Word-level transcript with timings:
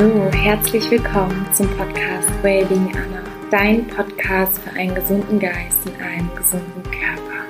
Hallo, 0.00 0.30
herzlich 0.32 0.90
willkommen 0.90 1.46
zum 1.52 1.68
Podcast 1.76 2.26
Wellbeing 2.42 2.90
Anna, 2.96 3.22
dein 3.50 3.86
Podcast 3.86 4.58
für 4.60 4.70
einen 4.70 4.94
gesunden 4.94 5.38
Geist 5.38 5.76
in 5.84 6.02
einem 6.02 6.34
gesunden 6.34 6.82
Körper. 6.84 7.44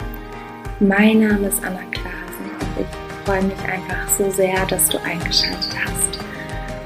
Mein 0.80 1.20
Name 1.20 1.46
ist 1.46 1.62
Anna 1.62 1.78
Klasen 1.92 2.50
und 2.76 2.80
ich 2.80 3.24
freue 3.24 3.44
mich 3.44 3.58
einfach 3.60 4.08
so 4.18 4.28
sehr, 4.32 4.66
dass 4.66 4.88
du 4.88 4.98
eingeschaltet 5.04 5.76
hast. 5.84 6.18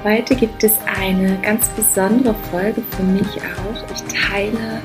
Heute 0.05 0.37
gibt 0.37 0.63
es 0.63 0.75
eine 0.99 1.39
ganz 1.41 1.67
besondere 1.71 2.35
Folge 2.51 2.83
für 2.91 3.03
mich 3.03 3.39
auch. 3.39 3.91
Ich 3.95 4.03
teile 4.13 4.83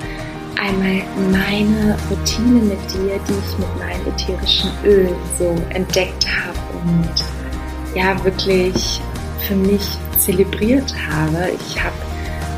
einmal 0.58 1.04
meine 1.30 1.98
Routine 2.10 2.62
mit 2.62 2.80
dir, 2.94 3.20
die 3.28 3.34
ich 3.34 3.58
mit 3.58 3.80
meinem 3.80 4.14
ätherischen 4.16 4.72
Öl 4.86 5.14
so 5.38 5.54
entdeckt 5.72 6.26
habe 6.26 6.58
und 6.86 7.96
ja 7.98 8.24
wirklich 8.24 9.02
für 9.48 9.56
mich 9.56 9.82
zelebriert 10.18 10.94
habe. 11.10 11.52
Ich 11.66 11.82
habe 11.82 11.96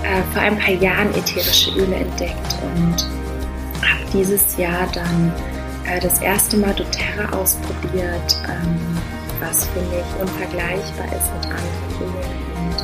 äh, 0.04 0.22
vor 0.34 0.42
ein 0.42 0.58
paar 0.58 0.74
Jahren 0.74 1.10
ätherische 1.14 1.72
Öle 1.72 1.96
entdeckt 1.96 2.58
und 2.62 3.04
habe 3.82 4.04
dieses 4.14 4.58
Jahr 4.58 4.88
dann 4.94 5.34
äh, 5.86 6.00
das 6.00 6.22
erste 6.22 6.58
Mal 6.58 6.74
doTERRA 6.74 7.38
ausprobiert, 7.38 8.38
ähm, 8.48 8.98
was 9.40 9.66
für 9.68 9.82
mich 9.82 10.06
unvergleichbar 10.20 11.06
ist 11.08 11.34
mit 11.34 11.46
anderen 11.46 12.02
Ölen 12.02 12.42
und 12.58 12.82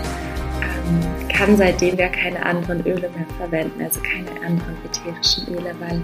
ähm, 0.64 1.28
kann 1.30 1.58
seitdem 1.58 1.98
ja 1.98 2.10
keine 2.10 2.44
anderen 2.46 2.86
Öle 2.86 3.10
mehr 3.10 3.26
verwenden, 3.38 3.82
also 3.84 4.00
keine 4.02 4.32
anderen 4.46 4.78
ätherischen 4.86 5.48
Öle, 5.50 5.76
weil 5.80 6.02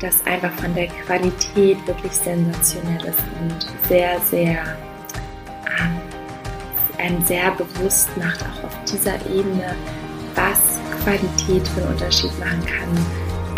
das 0.00 0.24
einfach 0.26 0.52
von 0.52 0.74
der 0.74 0.88
Qualität 0.88 1.78
wirklich 1.86 2.12
sensationell 2.12 3.04
ist 3.04 3.22
und 3.40 3.88
sehr, 3.88 4.20
sehr 4.30 4.76
einem 7.04 7.24
sehr 7.24 7.50
bewusst 7.52 8.08
macht, 8.16 8.40
auch 8.42 8.64
auf 8.64 8.84
dieser 8.90 9.14
Ebene, 9.26 9.74
was 10.34 10.80
Qualität 11.02 11.66
für 11.68 11.82
einen 11.82 11.92
Unterschied 11.92 12.38
machen 12.38 12.64
kann. 12.64 12.96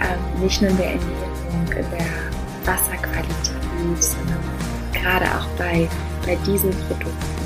Ähm, 0.00 0.42
nicht 0.42 0.60
nur 0.60 0.70
in 0.70 0.76
der 0.76 0.86
Ernährung, 0.86 1.66
in 1.70 1.90
der 1.90 2.72
Wasserqualität, 2.72 4.02
sondern 4.02 4.40
gerade 4.92 5.24
auch 5.26 5.46
bei, 5.56 5.88
bei 6.26 6.36
diesen 6.46 6.70
Produkten. 6.70 7.36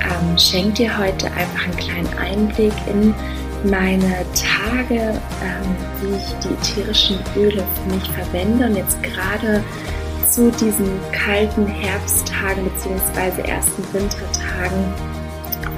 Ähm, 0.00 0.38
schenkt 0.38 0.78
dir 0.78 0.96
heute 0.96 1.26
einfach 1.26 1.64
einen 1.64 1.76
kleinen 1.76 2.18
Einblick 2.18 2.72
in 2.86 3.14
meine 3.70 4.24
Tage, 4.34 5.20
ähm, 5.42 5.76
wie 6.02 6.16
ich 6.16 6.34
die 6.42 6.54
ätherischen 6.54 7.18
Öle 7.36 7.62
für 7.62 7.94
mich 7.94 8.10
verwende 8.10 8.66
und 8.66 8.76
jetzt 8.76 9.02
gerade 9.02 9.62
zu 10.34 10.50
diesen 10.50 10.90
kalten 11.12 11.64
Herbsttagen 11.64 12.64
bzw. 12.64 13.48
ersten 13.48 13.84
Wintertagen, 13.92 14.92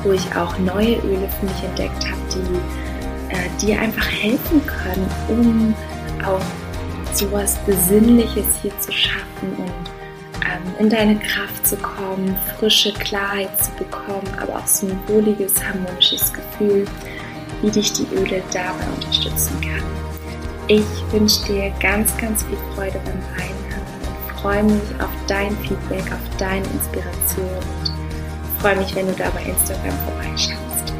wo 0.02 0.12
ich 0.12 0.34
auch 0.34 0.56
neue 0.58 0.96
Öle 1.00 1.28
für 1.38 1.44
mich 1.44 1.62
entdeckt 1.62 2.06
habe, 2.06 2.20
die 2.32 3.34
äh, 3.34 3.50
dir 3.60 3.78
einfach 3.78 4.10
helfen 4.10 4.62
können, 4.64 5.10
um 5.28 5.74
auch 6.24 6.40
sowas 7.14 7.58
Besinnliches 7.66 8.46
hier 8.62 8.72
zu 8.80 8.92
schaffen 8.92 9.52
und 9.58 9.90
ähm, 10.40 10.74
in 10.78 10.88
deine 10.88 11.16
Kraft 11.16 11.66
zu 11.66 11.76
kommen, 11.76 12.34
frische 12.58 12.94
Klarheit 12.94 13.50
zu 13.62 13.70
bekommen, 13.72 14.26
aber 14.40 14.56
auch 14.56 14.66
so 14.66 14.86
ein 14.86 14.98
wohliges, 15.06 15.62
harmonisches 15.62 16.32
Gefühl, 16.32 16.86
wie 17.60 17.70
dich 17.70 17.92
die 17.92 18.06
Öle 18.14 18.42
dabei 18.54 18.86
unterstützen 18.94 19.60
kann. 19.60 19.84
Ich 20.68 20.86
wünsche 21.12 21.44
dir 21.44 21.70
ganz, 21.78 22.16
ganz 22.16 22.42
viel 22.42 22.58
Freude 22.74 22.98
beim 23.04 23.20
Reinhören 23.38 23.65
freue 24.46 24.62
mich 24.62 25.00
auf 25.00 25.10
dein 25.26 25.50
Feedback, 25.56 26.04
auf 26.12 26.36
deine 26.38 26.64
Inspiration 26.66 27.48
und 27.48 28.60
freue 28.60 28.76
mich, 28.76 28.94
wenn 28.94 29.08
du 29.08 29.12
da 29.14 29.28
bei 29.30 29.42
Instagram 29.42 29.90
vorbeischaust. 30.04 30.94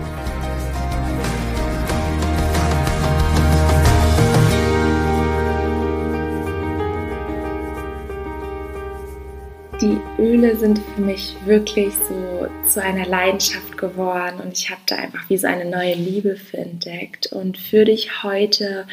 Die 9.80 10.00
Öle 10.20 10.56
sind 10.56 10.80
für 10.96 11.02
mich 11.02 11.36
wirklich 11.44 11.94
so 12.08 12.48
zu 12.68 12.82
einer 12.82 13.06
Leidenschaft 13.06 13.78
geworden 13.78 14.40
und 14.42 14.58
ich 14.58 14.70
habe 14.70 14.80
da 14.86 14.96
einfach 14.96 15.30
wie 15.30 15.36
so 15.36 15.46
eine 15.46 15.66
neue 15.66 15.94
Liebe 15.94 16.34
für 16.34 16.58
entdeckt 16.58 17.26
und 17.26 17.58
für 17.58 17.84
dich 17.84 18.24
heute 18.24 18.88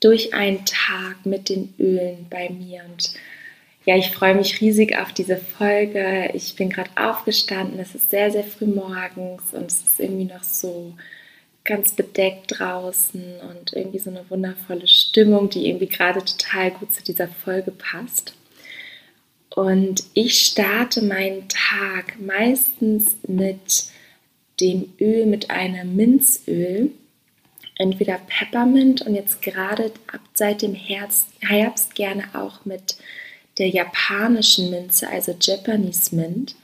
durch 0.00 0.32
einen 0.32 0.64
Tag 0.64 1.26
mit 1.26 1.50
den 1.50 1.74
Ölen 1.78 2.26
bei 2.30 2.48
mir 2.48 2.80
und 2.88 3.12
ja, 3.88 3.96
ich 3.96 4.10
freue 4.10 4.34
mich 4.34 4.60
riesig 4.60 4.98
auf 4.98 5.14
diese 5.14 5.38
Folge. 5.38 6.30
Ich 6.34 6.54
bin 6.56 6.68
gerade 6.68 6.90
aufgestanden. 6.94 7.80
Es 7.80 7.94
ist 7.94 8.10
sehr, 8.10 8.30
sehr 8.30 8.44
früh 8.44 8.66
morgens 8.66 9.54
und 9.54 9.64
es 9.64 9.80
ist 9.80 9.98
irgendwie 9.98 10.26
noch 10.26 10.42
so 10.42 10.92
ganz 11.64 11.92
bedeckt 11.92 12.58
draußen 12.58 13.40
und 13.48 13.72
irgendwie 13.72 13.98
so 13.98 14.10
eine 14.10 14.28
wundervolle 14.28 14.86
Stimmung, 14.86 15.48
die 15.48 15.68
irgendwie 15.68 15.86
gerade 15.86 16.22
total 16.22 16.72
gut 16.72 16.92
zu 16.92 17.02
dieser 17.02 17.28
Folge 17.28 17.70
passt. 17.70 18.34
Und 19.56 20.04
ich 20.12 20.38
starte 20.38 21.00
meinen 21.00 21.48
Tag 21.48 22.20
meistens 22.20 23.16
mit 23.26 23.84
dem 24.60 24.92
Öl, 25.00 25.24
mit 25.24 25.48
einem 25.48 25.96
Minzöl, 25.96 26.90
entweder 27.78 28.20
Peppermint 28.26 29.00
und 29.00 29.14
jetzt 29.14 29.40
gerade 29.40 29.92
ab 30.12 30.20
seit 30.34 30.60
dem 30.60 30.74
Herbst, 30.74 31.28
Herbst 31.40 31.94
gerne 31.94 32.24
auch 32.34 32.66
mit 32.66 32.98
der 33.58 33.68
japanischen 33.68 34.70
Minze, 34.70 35.08
also 35.08 35.34
Japanese 35.40 36.14
Mint. 36.14 36.54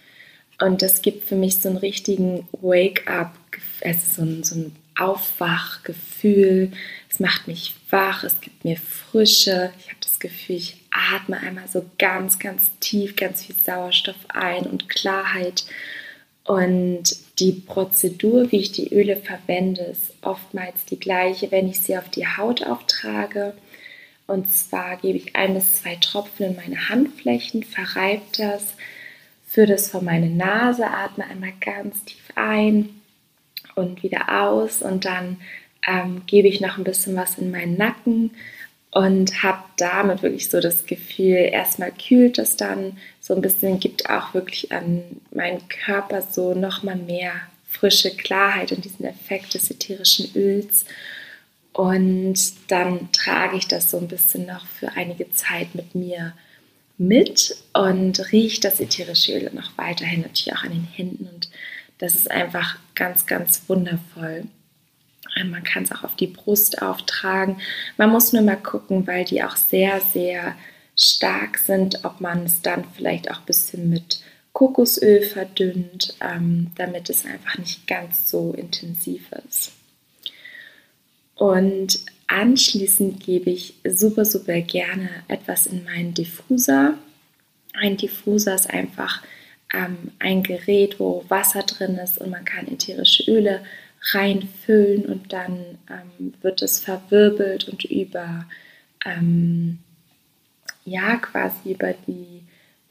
Und 0.60 0.82
das 0.82 1.02
gibt 1.02 1.24
für 1.24 1.34
mich 1.34 1.56
so 1.56 1.68
einen 1.68 1.78
richtigen 1.78 2.48
Wake-up, 2.52 3.34
also 3.82 4.00
so 4.16 4.22
ein, 4.22 4.44
so 4.44 4.54
ein 4.54 4.76
Aufwachgefühl. 4.96 6.70
Es 7.10 7.18
macht 7.18 7.48
mich 7.48 7.74
wach, 7.90 8.22
es 8.22 8.40
gibt 8.40 8.64
mir 8.64 8.76
Frische. 8.76 9.72
Ich 9.80 9.86
habe 9.86 9.98
das 10.00 10.18
Gefühl, 10.20 10.56
ich 10.56 10.76
atme 10.90 11.38
einmal 11.38 11.66
so 11.68 11.84
ganz, 11.98 12.38
ganz 12.38 12.70
tief, 12.78 13.16
ganz 13.16 13.44
viel 13.44 13.56
Sauerstoff 13.56 14.16
ein 14.28 14.64
und 14.64 14.88
Klarheit. 14.88 15.64
Und 16.44 17.16
die 17.38 17.52
Prozedur, 17.52 18.52
wie 18.52 18.58
ich 18.58 18.70
die 18.70 18.94
Öle 18.94 19.16
verwende, 19.16 19.82
ist 19.82 20.12
oftmals 20.22 20.84
die 20.84 21.00
gleiche, 21.00 21.50
wenn 21.50 21.68
ich 21.68 21.80
sie 21.80 21.96
auf 21.96 22.08
die 22.10 22.26
Haut 22.26 22.64
auftrage 22.64 23.54
und 24.26 24.50
zwar 24.50 24.96
gebe 24.96 25.18
ich 25.18 25.36
ein 25.36 25.54
bis 25.54 25.82
zwei 25.82 25.96
Tropfen 25.96 26.46
in 26.46 26.56
meine 26.56 26.88
Handflächen, 26.88 27.62
verreibe 27.62 28.22
das, 28.36 28.74
führe 29.46 29.66
das 29.68 29.90
vor 29.90 30.02
meine 30.02 30.30
Nase, 30.30 30.86
atme 30.86 31.26
einmal 31.26 31.52
ganz 31.60 32.04
tief 32.04 32.24
ein 32.34 32.88
und 33.74 34.02
wieder 34.02 34.42
aus 34.42 34.82
und 34.82 35.04
dann 35.04 35.38
ähm, 35.86 36.22
gebe 36.26 36.48
ich 36.48 36.60
noch 36.60 36.78
ein 36.78 36.84
bisschen 36.84 37.16
was 37.16 37.38
in 37.38 37.50
meinen 37.50 37.76
Nacken 37.76 38.30
und 38.90 39.42
habe 39.42 39.64
damit 39.76 40.22
wirklich 40.22 40.48
so 40.48 40.60
das 40.60 40.86
Gefühl, 40.86 41.48
erstmal 41.50 41.90
kühlt 41.90 42.38
es 42.38 42.56
dann 42.56 42.96
so 43.20 43.34
ein 43.34 43.42
bisschen, 43.42 43.80
gibt 43.80 44.08
auch 44.08 44.34
wirklich 44.34 44.70
an 44.72 45.02
meinen 45.32 45.68
Körper 45.68 46.22
so 46.22 46.54
nochmal 46.54 46.96
mehr 46.96 47.32
frische 47.68 48.16
Klarheit 48.16 48.70
und 48.70 48.84
diesen 48.84 49.04
Effekt 49.04 49.54
des 49.54 49.70
ätherischen 49.70 50.30
Öls. 50.36 50.84
Und 51.74 52.38
dann 52.68 53.10
trage 53.10 53.56
ich 53.56 53.66
das 53.66 53.90
so 53.90 53.98
ein 53.98 54.06
bisschen 54.06 54.46
noch 54.46 54.64
für 54.64 54.92
einige 54.92 55.30
Zeit 55.32 55.74
mit 55.74 55.94
mir 55.96 56.32
mit 56.96 57.56
und 57.72 58.30
rieche 58.30 58.60
das 58.60 58.78
ätherische 58.78 59.32
Öl 59.32 59.50
noch 59.52 59.76
weiterhin 59.76 60.20
natürlich 60.20 60.54
auch 60.54 60.62
an 60.62 60.70
den 60.70 60.84
Händen. 60.84 61.28
Und 61.32 61.50
das 61.98 62.14
ist 62.14 62.30
einfach 62.30 62.78
ganz, 62.94 63.26
ganz 63.26 63.62
wundervoll. 63.66 64.44
Man 65.44 65.64
kann 65.64 65.82
es 65.82 65.90
auch 65.90 66.04
auf 66.04 66.14
die 66.14 66.28
Brust 66.28 66.80
auftragen. 66.80 67.56
Man 67.96 68.10
muss 68.10 68.32
nur 68.32 68.42
mal 68.42 68.54
gucken, 68.54 69.04
weil 69.08 69.24
die 69.24 69.42
auch 69.42 69.56
sehr, 69.56 70.00
sehr 70.00 70.54
stark 70.96 71.58
sind, 71.58 72.04
ob 72.04 72.20
man 72.20 72.44
es 72.44 72.62
dann 72.62 72.84
vielleicht 72.96 73.32
auch 73.32 73.40
ein 73.40 73.46
bisschen 73.46 73.90
mit 73.90 74.20
Kokosöl 74.52 75.22
verdünnt, 75.22 76.14
ähm, 76.20 76.70
damit 76.76 77.10
es 77.10 77.26
einfach 77.26 77.58
nicht 77.58 77.88
ganz 77.88 78.30
so 78.30 78.52
intensiv 78.52 79.32
ist. 79.48 79.72
Und 81.34 82.00
anschließend 82.26 83.20
gebe 83.20 83.50
ich 83.50 83.74
super, 83.88 84.24
super 84.24 84.60
gerne 84.60 85.08
etwas 85.28 85.66
in 85.66 85.84
meinen 85.84 86.14
Diffuser. 86.14 86.94
Ein 87.74 87.96
Diffuser 87.96 88.54
ist 88.54 88.70
einfach 88.70 89.22
ähm, 89.72 90.12
ein 90.18 90.42
Gerät, 90.42 91.00
wo 91.00 91.24
Wasser 91.28 91.62
drin 91.62 91.96
ist 91.96 92.18
und 92.18 92.30
man 92.30 92.44
kann 92.44 92.68
ätherische 92.68 93.30
Öle 93.30 93.62
reinfüllen 94.12 95.06
und 95.06 95.32
dann 95.32 95.78
ähm, 95.90 96.34
wird 96.42 96.62
es 96.62 96.78
verwirbelt 96.78 97.68
und 97.68 97.84
über 97.84 98.44
ähm, 99.04 99.78
ja 100.84 101.16
quasi 101.16 101.72
über 101.72 101.94
die 102.06 102.42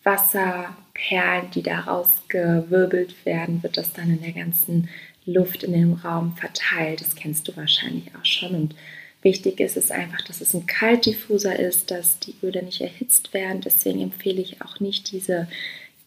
Wasserperlen, 0.04 1.50
die 1.54 1.64
daraus 1.64 2.08
gewirbelt 2.28 3.26
werden, 3.26 3.64
wird 3.64 3.78
das 3.78 3.94
dann 3.94 4.10
in 4.10 4.22
der 4.22 4.34
ganzen 4.34 4.90
Luft 5.26 5.64
in 5.64 5.74
dem 5.74 5.94
Raum 5.94 6.36
verteilt. 6.36 7.02
Das 7.02 7.16
kennst 7.16 7.48
du 7.48 7.56
wahrscheinlich 7.56 8.14
auch 8.16 8.26
schon. 8.26 8.56
Und 8.56 8.76
wichtig 9.22 9.60
ist 9.60 9.78
es 9.78 9.92
einfach, 9.92 10.22
dass 10.22 10.42
es 10.42 10.54
ein 10.54 10.66
Kaltdiffuser 10.66 11.58
ist, 11.58 11.92
dass 11.92 12.20
die 12.20 12.36
Öle 12.44 12.64
nicht 12.64 12.82
erhitzt 12.82 13.34
werden. 13.34 13.62
Deswegen 13.62 14.02
empfehle 14.02 14.42
ich 14.42 14.62
auch 14.62 14.80
nicht 14.80 15.12
diese 15.12 15.48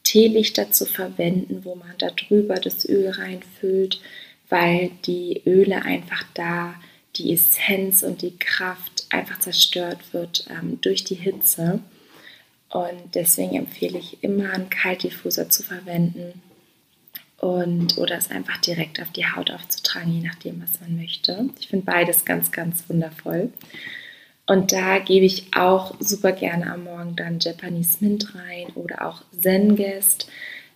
Teelichter 0.02 0.70
zu 0.70 0.87
verwenden, 0.87 1.64
wo 1.64 1.75
man 1.75 1.94
da 1.99 2.10
drüber 2.10 2.56
das 2.56 2.88
Öl 2.88 3.10
reinfüllt, 3.10 4.00
weil 4.49 4.90
die 5.06 5.42
Öle 5.46 5.82
einfach 5.82 6.22
da, 6.34 6.75
die 7.16 7.32
Essenz 7.32 8.02
und 8.02 8.22
die 8.22 8.37
Kraft 8.38 9.06
einfach 9.10 9.40
zerstört 9.40 9.99
wird 10.12 10.46
ähm, 10.50 10.78
durch 10.82 11.02
die 11.02 11.14
Hitze. 11.14 11.81
Und 12.76 13.14
deswegen 13.14 13.56
empfehle 13.56 13.99
ich 13.99 14.23
immer 14.23 14.52
einen 14.52 14.69
Kaltdiffuser 14.69 15.49
zu 15.49 15.62
verwenden 15.62 16.43
und 17.38 17.96
oder 17.96 18.19
es 18.19 18.31
einfach 18.31 18.58
direkt 18.58 19.00
auf 19.00 19.11
die 19.12 19.25
Haut 19.25 19.50
aufzutragen, 19.50 20.12
je 20.12 20.26
nachdem, 20.26 20.62
was 20.62 20.78
man 20.82 20.94
möchte. 20.94 21.49
Ich 21.58 21.69
finde 21.69 21.87
beides 21.87 22.26
ganz, 22.26 22.52
ganz 22.52 22.87
wundervoll. 22.90 23.50
Und 24.46 24.73
da 24.73 24.99
gebe 24.99 25.25
ich 25.25 25.56
auch 25.56 25.94
super 26.00 26.32
gerne 26.32 26.70
am 26.70 26.84
Morgen 26.84 27.17
dann 27.17 27.38
Japanese 27.40 27.96
Mint 28.00 28.34
rein 28.34 28.67
oder 28.75 29.08
auch 29.08 29.23
Zengest. 29.40 30.28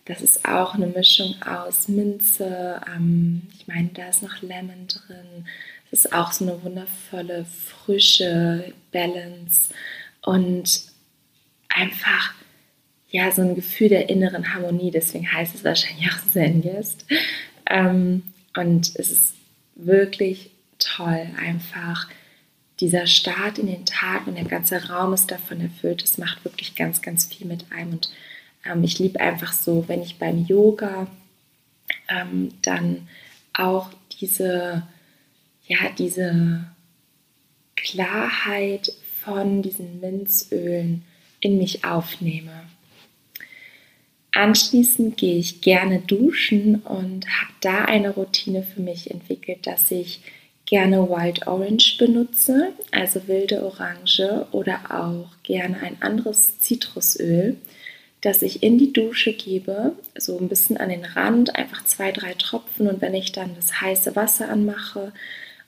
Das 0.05 0.23
ist 0.23 0.45
auch 0.45 0.73
eine 0.73 0.87
Mischung 0.87 1.35
aus 1.43 1.87
Minze. 1.87 2.81
Ähm, 2.95 3.43
ich 3.53 3.67
meine, 3.67 3.89
da 3.89 4.09
ist 4.09 4.23
noch 4.23 4.41
Lemon 4.41 4.87
drin. 4.87 5.45
Das 5.91 6.05
ist 6.05 6.13
auch 6.13 6.31
so 6.31 6.45
eine 6.45 6.63
wundervolle, 6.63 7.45
frische 7.45 8.73
Balance 8.91 9.69
und 10.23 10.90
einfach 11.75 12.33
ja 13.09 13.31
so 13.31 13.41
ein 13.41 13.55
Gefühl 13.55 13.89
der 13.89 14.09
inneren 14.09 14.53
Harmonie. 14.53 14.91
Deswegen 14.91 15.31
heißt 15.31 15.55
es 15.55 15.63
wahrscheinlich 15.63 16.09
auch 16.11 16.31
Zengest. 16.31 17.05
Ähm, 17.69 18.23
und 18.55 18.91
es 18.95 19.11
ist 19.11 19.35
wirklich 19.75 20.51
toll, 20.79 21.27
einfach 21.37 22.09
dieser 22.79 23.05
Start 23.05 23.59
in 23.59 23.67
den 23.67 23.85
Tag 23.85 24.25
und 24.25 24.35
der 24.35 24.45
ganze 24.45 24.89
Raum 24.89 25.13
ist 25.13 25.29
davon 25.29 25.61
erfüllt. 25.61 26.03
Es 26.03 26.17
macht 26.17 26.43
wirklich 26.43 26.75
ganz, 26.75 27.01
ganz 27.01 27.25
viel 27.25 27.45
mit 27.45 27.65
einem. 27.71 27.93
Und 27.93 28.11
ähm, 28.65 28.83
ich 28.83 28.97
liebe 28.97 29.19
einfach 29.19 29.53
so, 29.53 29.87
wenn 29.87 30.01
ich 30.01 30.17
beim 30.17 30.45
Yoga 30.45 31.07
ähm, 32.09 32.53
dann 32.63 33.07
auch 33.53 33.91
diese, 34.19 34.83
ja, 35.67 35.77
diese 35.97 36.65
Klarheit 37.75 38.91
von 39.23 39.61
diesen 39.61 39.99
Minzölen 39.99 41.03
in 41.41 41.57
mich 41.57 41.83
aufnehme. 41.83 42.63
Anschließend 44.33 45.17
gehe 45.17 45.37
ich 45.37 45.59
gerne 45.59 45.99
duschen 45.99 46.75
und 46.75 47.27
habe 47.27 47.53
da 47.59 47.85
eine 47.85 48.11
Routine 48.11 48.63
für 48.63 48.81
mich 48.81 49.11
entwickelt, 49.11 49.67
dass 49.67 49.91
ich 49.91 50.21
gerne 50.65 51.09
Wild 51.09 51.47
Orange 51.47 51.97
benutze, 51.97 52.71
also 52.91 53.27
wilde 53.27 53.61
Orange 53.61 54.47
oder 54.51 54.79
auch 54.89 55.27
gerne 55.43 55.81
ein 55.81 56.01
anderes 56.01 56.59
Zitrusöl, 56.59 57.57
das 58.21 58.41
ich 58.41 58.63
in 58.63 58.77
die 58.77 58.93
Dusche 58.93 59.33
gebe, 59.33 59.97
so 60.17 60.37
ein 60.37 60.47
bisschen 60.47 60.77
an 60.77 60.87
den 60.87 61.03
Rand, 61.03 61.57
einfach 61.57 61.83
zwei, 61.83 62.13
drei 62.13 62.33
Tropfen 62.35 62.87
und 62.87 63.01
wenn 63.01 63.13
ich 63.13 63.33
dann 63.33 63.53
das 63.55 63.81
heiße 63.81 64.15
Wasser 64.15 64.47
anmache 64.47 65.11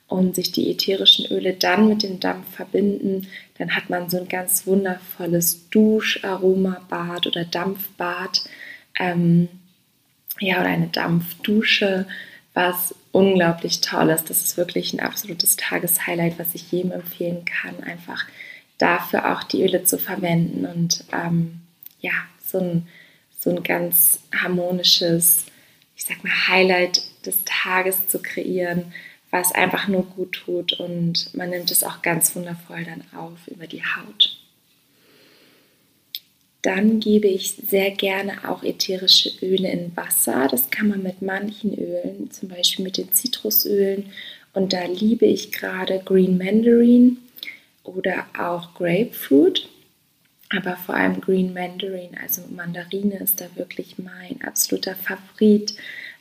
und 0.08 0.34
sich 0.34 0.52
die 0.52 0.70
ätherischen 0.70 1.26
Öle 1.26 1.54
dann 1.54 1.88
mit 1.88 2.02
dem 2.02 2.20
Dampf 2.20 2.54
verbinden, 2.54 3.26
dann 3.58 3.74
hat 3.74 3.90
man 3.90 4.10
so 4.10 4.18
ein 4.18 4.28
ganz 4.28 4.66
wundervolles 4.66 5.68
Duscharomabad 5.70 7.26
oder 7.26 7.44
Dampfbad, 7.44 8.44
ähm, 8.98 9.48
ja, 10.40 10.60
oder 10.60 10.68
eine 10.68 10.88
Dampfdusche, 10.88 12.06
was 12.52 12.94
unglaublich 13.12 13.80
toll 13.80 14.10
ist. 14.10 14.30
Das 14.30 14.42
ist 14.42 14.56
wirklich 14.56 14.92
ein 14.92 15.00
absolutes 15.00 15.56
Tageshighlight, 15.56 16.38
was 16.38 16.54
ich 16.54 16.70
jedem 16.70 16.92
empfehlen 16.92 17.44
kann, 17.44 17.82
einfach 17.82 18.26
dafür 18.78 19.32
auch 19.32 19.44
die 19.44 19.62
Öle 19.62 19.84
zu 19.84 19.98
verwenden 19.98 20.66
und 20.66 21.04
ähm, 21.12 21.60
ja, 22.00 22.12
so 22.44 22.58
ein, 22.58 22.88
so 23.38 23.50
ein 23.50 23.62
ganz 23.62 24.20
harmonisches, 24.34 25.46
ich 25.96 26.04
sag 26.04 26.22
mal, 26.24 26.48
Highlight 26.48 27.02
des 27.24 27.44
Tages 27.44 28.08
zu 28.08 28.20
kreieren, 28.20 28.92
was 29.34 29.50
einfach 29.50 29.88
nur 29.88 30.04
gut 30.04 30.44
tut 30.44 30.74
und 30.74 31.34
man 31.34 31.50
nimmt 31.50 31.68
es 31.72 31.82
auch 31.82 32.02
ganz 32.02 32.36
wundervoll 32.36 32.84
dann 32.84 33.02
auf 33.20 33.48
über 33.48 33.66
die 33.66 33.82
Haut. 33.82 34.38
Dann 36.62 37.00
gebe 37.00 37.26
ich 37.26 37.50
sehr 37.50 37.90
gerne 37.90 38.48
auch 38.48 38.62
ätherische 38.62 39.32
Öle 39.44 39.72
in 39.72 39.96
Wasser. 39.96 40.46
Das 40.48 40.70
kann 40.70 40.86
man 40.86 41.02
mit 41.02 41.20
manchen 41.20 41.76
Ölen, 41.76 42.30
zum 42.30 42.48
Beispiel 42.48 42.84
mit 42.84 42.96
den 42.96 43.10
Zitrusölen. 43.10 44.12
Und 44.52 44.72
da 44.72 44.84
liebe 44.84 45.26
ich 45.26 45.50
gerade 45.50 46.00
Green 46.04 46.38
Mandarin 46.38 47.18
oder 47.82 48.26
auch 48.38 48.72
Grapefruit. 48.74 49.68
Aber 50.50 50.76
vor 50.76 50.94
allem 50.94 51.20
Green 51.20 51.52
Mandarin, 51.52 52.16
also 52.22 52.42
Mandarine, 52.54 53.18
ist 53.18 53.40
da 53.40 53.46
wirklich 53.56 53.98
mein 53.98 54.40
absoluter 54.42 54.94
Favorit. 54.94 55.74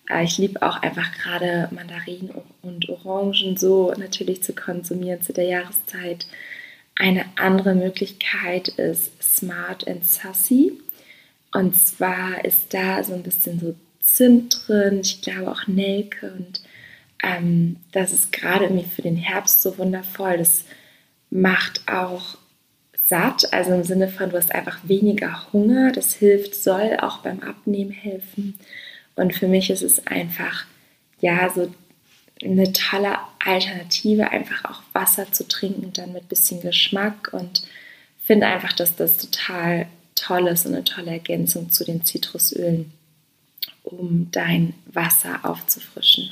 Äh, 0.09 0.23
ich 0.23 0.37
liebe 0.37 0.61
auch 0.61 0.81
einfach 0.81 1.11
gerade 1.13 1.69
Mandarinen 1.71 2.31
und 2.61 2.89
Orangen 2.89 3.57
so 3.57 3.93
natürlich 3.97 4.43
zu 4.43 4.53
konsumieren 4.53 5.21
zu 5.21 5.33
der 5.33 5.45
Jahreszeit. 5.45 6.27
Eine 6.95 7.25
andere 7.37 7.75
Möglichkeit 7.75 8.67
ist 8.67 9.21
Smart 9.21 9.87
and 9.87 10.05
Sassy. 10.05 10.73
Und 11.51 11.75
zwar 11.77 12.43
ist 12.45 12.73
da 12.73 13.03
so 13.03 13.13
ein 13.13 13.23
bisschen 13.23 13.59
so 13.59 13.75
Zimt 13.99 14.67
drin, 14.67 14.99
ich 15.01 15.21
glaube 15.21 15.49
auch 15.49 15.65
Nelke 15.65 16.33
und 16.33 16.61
ähm, 17.23 17.77
das 17.93 18.11
ist 18.11 18.33
gerade 18.33 18.65
irgendwie 18.65 18.89
für 18.89 19.01
den 19.01 19.15
Herbst 19.15 19.61
so 19.61 19.77
wundervoll. 19.77 20.37
Das 20.37 20.65
macht 21.29 21.81
auch 21.87 22.37
satt, 23.05 23.51
also 23.53 23.71
im 23.73 23.83
Sinne 23.83 24.09
von, 24.09 24.29
du 24.29 24.37
hast 24.37 24.53
einfach 24.53 24.79
weniger 24.83 25.51
Hunger. 25.53 25.93
Das 25.93 26.13
hilft, 26.15 26.53
soll 26.55 26.97
auch 26.99 27.19
beim 27.19 27.39
Abnehmen 27.39 27.91
helfen. 27.91 28.59
Und 29.15 29.33
für 29.35 29.47
mich 29.47 29.69
ist 29.69 29.83
es 29.83 30.05
einfach, 30.07 30.65
ja, 31.19 31.49
so 31.49 31.73
eine 32.43 32.73
tolle 32.73 33.17
Alternative, 33.39 34.31
einfach 34.31 34.65
auch 34.65 34.81
Wasser 34.93 35.31
zu 35.31 35.47
trinken, 35.47 35.93
dann 35.93 36.13
mit 36.13 36.29
bisschen 36.29 36.61
Geschmack 36.61 37.31
und 37.31 37.63
finde 38.23 38.47
einfach, 38.47 38.73
dass 38.73 38.95
das 38.95 39.17
total 39.17 39.87
toll 40.15 40.47
ist 40.47 40.65
und 40.65 40.73
eine 40.73 40.83
tolle 40.83 41.11
Ergänzung 41.11 41.69
zu 41.69 41.83
den 41.83 42.03
Zitrusölen, 42.03 42.91
um 43.83 44.29
dein 44.31 44.73
Wasser 44.85 45.39
aufzufrischen. 45.43 46.31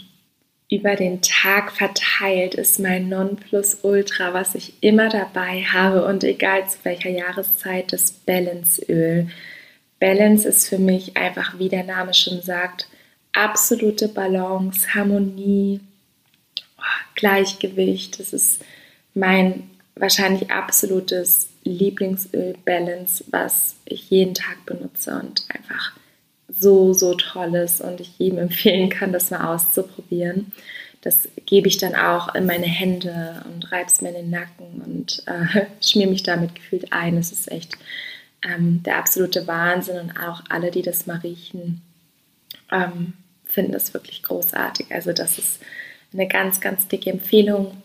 Über 0.69 0.95
den 0.95 1.22
Tag 1.22 1.74
verteilt 1.74 2.56
ist 2.56 2.80
mein 2.80 3.10
Nonplusultra, 3.10 4.33
was 4.33 4.56
ich 4.56 4.74
immer 4.80 5.10
dabei 5.10 5.63
habe 5.63 6.06
und 6.06 6.24
egal 6.24 6.69
zu 6.69 6.78
welcher 6.83 7.10
Jahreszeit, 7.10 7.92
das 7.92 8.11
Balanceöl. 8.11 9.28
Balance 10.01 10.49
ist 10.49 10.67
für 10.67 10.79
mich 10.79 11.15
einfach, 11.15 11.59
wie 11.59 11.69
der 11.69 11.83
Name 11.83 12.13
schon 12.13 12.41
sagt, 12.41 12.87
absolute 13.33 14.09
Balance, 14.09 14.93
Harmonie, 14.95 15.79
Gleichgewicht. 17.15 18.19
Das 18.19 18.33
ist 18.33 18.65
mein 19.13 19.69
wahrscheinlich 19.95 20.49
absolutes 20.49 21.49
Lieblingsöl 21.63 22.55
Balance, 22.65 23.23
was 23.29 23.75
ich 23.85 24.09
jeden 24.09 24.33
Tag 24.33 24.65
benutze 24.65 25.13
und 25.13 25.45
einfach 25.49 25.93
so, 26.49 26.93
so 26.93 27.13
toll 27.13 27.53
ist 27.55 27.79
und 27.79 28.01
ich 28.01 28.17
jedem 28.17 28.39
empfehlen 28.39 28.89
kann, 28.89 29.13
das 29.13 29.29
mal 29.29 29.53
auszuprobieren. 29.53 30.51
Das 31.01 31.29
gebe 31.45 31.67
ich 31.67 31.77
dann 31.77 31.95
auch 31.95 32.33
in 32.33 32.47
meine 32.47 32.65
Hände 32.65 33.43
und 33.45 33.71
reibe 33.71 33.87
es 33.87 34.01
mir 34.01 34.09
in 34.09 34.15
den 34.15 34.29
Nacken 34.31 34.81
und 34.83 35.23
äh, 35.27 35.65
schmier 35.81 36.07
mich 36.07 36.23
damit 36.23 36.55
gefühlt 36.55 36.91
ein. 36.91 37.17
Es 37.17 37.31
ist 37.31 37.51
echt 37.51 37.77
ähm, 38.44 38.81
der 38.83 38.98
absolute 38.98 39.48
Wahnsinn 39.48 40.00
und 40.00 40.18
auch 40.18 40.44
alle, 40.50 40.71
die 40.71 40.81
das 40.81 41.07
mal 41.07 41.18
riechen, 41.18 41.81
ähm, 42.71 43.14
finden 43.45 43.74
das 43.74 43.94
wirklich 43.94 44.24
großartig. 44.24 44.88
Also 44.92 45.14
das 45.14 45.38
ist 45.38 45.60
eine 46.14 46.28
ganz, 46.28 46.60
ganz 46.62 46.88
dicke 46.88 47.10
Empfehlung, 47.10 47.81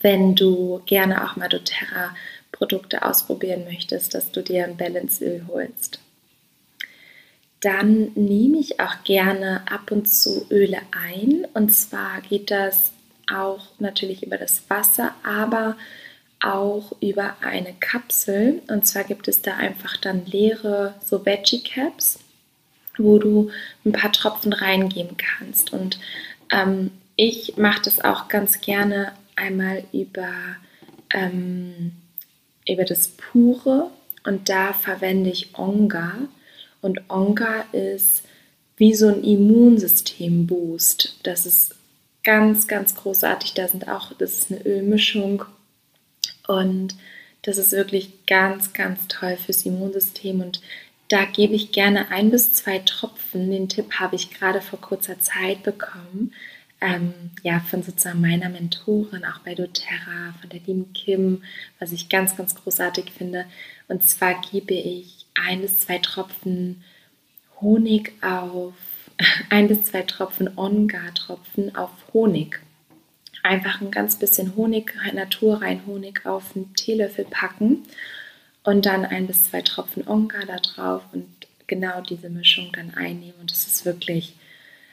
wenn 0.00 0.34
du 0.34 0.82
gerne 0.86 1.24
auch 1.24 1.36
mal 1.36 1.48
doTERRA 1.48 2.14
Produkte 2.52 3.04
ausprobieren 3.04 3.64
möchtest, 3.64 4.14
dass 4.14 4.32
du 4.32 4.42
dir 4.42 4.64
ein 4.64 4.76
Balance-Öl 4.76 5.46
holst. 5.48 6.00
Dann 7.60 8.12
nehme 8.14 8.58
ich 8.58 8.80
auch 8.80 9.02
gerne 9.04 9.62
ab 9.70 9.90
und 9.90 10.08
zu 10.08 10.46
Öle 10.50 10.78
ein. 10.92 11.46
Und 11.54 11.74
zwar 11.74 12.20
geht 12.22 12.50
das 12.50 12.92
auch 13.32 13.66
natürlich 13.78 14.22
über 14.22 14.38
das 14.38 14.62
Wasser, 14.68 15.14
aber 15.24 15.76
auch 16.54 16.92
über 17.00 17.36
eine 17.40 17.74
Kapsel. 17.78 18.62
Und 18.68 18.86
zwar 18.86 19.04
gibt 19.04 19.28
es 19.28 19.42
da 19.42 19.56
einfach 19.56 19.96
dann 19.96 20.26
leere 20.26 20.94
so 21.04 21.24
Veggie 21.24 21.62
Caps, 21.62 22.18
wo 22.96 23.18
du 23.18 23.50
ein 23.84 23.92
paar 23.92 24.12
Tropfen 24.12 24.52
reingeben 24.52 25.16
kannst. 25.16 25.72
Und 25.72 25.98
ähm, 26.50 26.90
ich 27.16 27.56
mache 27.56 27.82
das 27.82 28.02
auch 28.04 28.28
ganz 28.28 28.60
gerne 28.60 29.12
einmal 29.34 29.84
über, 29.92 30.30
ähm, 31.10 31.92
über 32.68 32.84
das 32.84 33.08
Pure 33.08 33.90
und 34.24 34.48
da 34.48 34.72
verwende 34.72 35.30
ich 35.30 35.56
Onga. 35.58 36.14
Und 36.82 37.08
Onga 37.08 37.64
ist 37.72 38.24
wie 38.76 38.94
so 38.94 39.08
ein 39.08 39.24
Immunsystem-Boost. 39.24 41.20
Das 41.22 41.46
ist 41.46 41.74
ganz, 42.22 42.66
ganz 42.66 42.94
großartig. 42.94 43.54
Da 43.54 43.68
sind 43.68 43.88
auch, 43.88 44.12
das 44.18 44.32
ist 44.32 44.50
eine 44.50 44.66
Ölmischung 44.66 45.44
und 46.46 46.94
das 47.42 47.58
ist 47.58 47.72
wirklich 47.72 48.26
ganz, 48.26 48.72
ganz 48.72 49.06
toll 49.08 49.36
fürs 49.36 49.64
Immunsystem. 49.64 50.40
Und 50.40 50.60
da 51.08 51.24
gebe 51.24 51.54
ich 51.54 51.70
gerne 51.70 52.10
ein 52.10 52.30
bis 52.30 52.52
zwei 52.52 52.80
Tropfen. 52.80 53.50
Den 53.50 53.68
Tipp 53.68 53.94
habe 53.94 54.16
ich 54.16 54.30
gerade 54.30 54.60
vor 54.60 54.80
kurzer 54.80 55.20
Zeit 55.20 55.62
bekommen 55.62 56.32
ähm, 56.80 57.14
ja, 57.42 57.60
von 57.60 57.82
sozusagen 57.82 58.20
meiner 58.20 58.48
Mentorin, 58.48 59.24
auch 59.24 59.38
bei 59.40 59.54
doTERRA, 59.54 60.34
von 60.40 60.50
der 60.50 60.60
lieben 60.66 60.92
Kim, 60.92 61.42
was 61.78 61.92
ich 61.92 62.08
ganz, 62.08 62.36
ganz 62.36 62.54
großartig 62.54 63.12
finde. 63.12 63.46
Und 63.88 64.04
zwar 64.04 64.40
gebe 64.40 64.74
ich 64.74 65.26
ein 65.34 65.62
bis 65.62 65.80
zwei 65.80 65.98
Tropfen 65.98 66.82
Honig 67.60 68.12
auf, 68.22 68.74
ein 69.50 69.68
bis 69.68 69.84
zwei 69.84 70.02
Tropfen 70.02 70.50
On-Gar-Tropfen 70.56 71.74
auf 71.74 71.90
Honig. 72.12 72.60
Einfach 73.46 73.80
ein 73.80 73.92
ganz 73.92 74.16
bisschen 74.16 74.56
Honig, 74.56 74.92
naturrein 75.14 75.86
Honig 75.86 76.26
auf 76.26 76.56
einen 76.56 76.74
Teelöffel 76.74 77.24
packen 77.26 77.84
und 78.64 78.86
dann 78.86 79.04
ein 79.04 79.28
bis 79.28 79.44
zwei 79.44 79.62
Tropfen 79.62 80.08
Onga 80.08 80.44
da 80.44 80.56
drauf 80.56 81.02
und 81.12 81.28
genau 81.68 82.00
diese 82.00 82.28
Mischung 82.28 82.72
dann 82.72 82.94
einnehmen. 82.94 83.34
Und 83.40 83.52
es 83.52 83.68
ist 83.68 83.84
wirklich, 83.84 84.34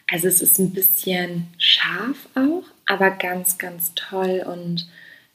also 0.07 0.27
es 0.27 0.43
ist 0.43 0.60
ein 0.60 0.72
bisschen 0.72 1.48
scharf 1.57 2.27
auch, 2.36 2.63
aber 2.86 3.10
ganz, 3.10 3.57
ganz 3.57 3.93
toll 3.95 4.43
und 4.45 4.88